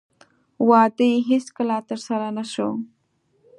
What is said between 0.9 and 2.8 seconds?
یې هېڅکله ترسره نه شو.